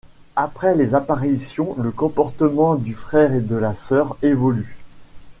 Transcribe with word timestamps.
Après 0.35 0.73
les 0.75 0.95
apparitions, 0.95 1.75
le 1.77 1.91
comportement 1.91 2.73
du 2.73 2.95
frère 2.95 3.35
et 3.35 3.41
de 3.41 3.55
la 3.55 3.75
sœur 3.75 4.17
évoluent. 4.23 4.77